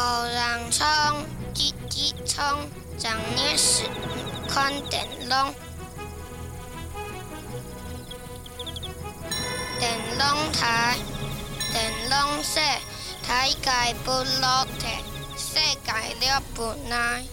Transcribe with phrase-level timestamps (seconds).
[0.00, 0.86] 无人冲，
[1.52, 3.82] 急急冲，长年是，
[4.48, 5.52] 看电龙。
[9.80, 10.96] 电龙台，
[11.72, 12.62] 电龙说，
[13.26, 14.86] 台界不落地，
[15.36, 15.92] 世界
[16.28, 17.24] 了不奈。